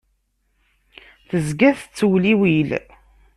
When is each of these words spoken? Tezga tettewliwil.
Tezga 1.29 1.69
tettewliwil. 1.79 2.69